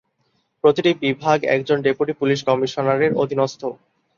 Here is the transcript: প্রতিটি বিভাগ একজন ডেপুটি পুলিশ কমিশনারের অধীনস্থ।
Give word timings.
প্রতিটি 0.63 0.91
বিভাগ 1.03 1.37
একজন 1.55 1.77
ডেপুটি 1.81 2.13
পুলিশ 2.19 2.39
কমিশনারের 2.47 3.11
অধীনস্থ। 3.15 3.61